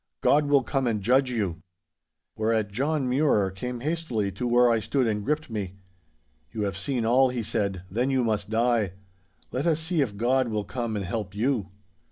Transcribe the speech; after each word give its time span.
God 0.21 0.47
will 0.47 0.63
come 0.63 0.87
and 0.87 0.99
judge 0.99 1.29
you!" 1.29 1.61
'Whereat 2.35 2.71
John 2.71 3.07
Mure 3.07 3.51
came 3.51 3.81
hastily 3.81 4.31
to 4.31 4.47
where 4.47 4.67
I 4.67 4.79
stood 4.79 5.05
and 5.05 5.23
gripped 5.23 5.47
me. 5.51 5.75
"You 6.51 6.63
have 6.63 6.75
seen 6.75 7.05
all," 7.05 7.29
he 7.29 7.43
said, 7.43 7.83
"then 7.87 8.09
you 8.09 8.23
must 8.23 8.49
die. 8.49 8.93
Let 9.51 9.67
us 9.67 9.79
see 9.79 10.01
if 10.01 10.17
God 10.17 10.47
will 10.47 10.63
come 10.65 10.95
and 10.95 11.05
help 11.05 11.35
you!" 11.35 11.69